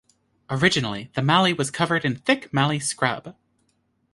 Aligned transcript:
Originally 0.49 1.11
the 1.13 1.21
Mallee 1.21 1.53
was 1.53 1.69
covered 1.69 2.03
in 2.03 2.15
thick 2.15 2.51
mallee 2.51 2.79
scrub. 2.79 3.35